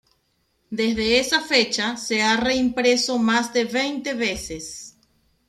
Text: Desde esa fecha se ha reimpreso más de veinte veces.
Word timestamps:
Desde 0.71 1.19
esa 1.19 1.41
fecha 1.41 1.95
se 1.95 2.23
ha 2.23 2.35
reimpreso 2.35 3.19
más 3.19 3.53
de 3.53 3.65
veinte 3.65 4.15
veces. 4.15 4.97